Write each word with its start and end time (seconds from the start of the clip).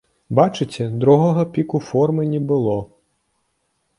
Бачыце, 0.37 0.85
другога 1.03 1.43
піку 1.57 1.81
формы 1.89 2.23
не 2.33 2.41
было. 2.53 2.77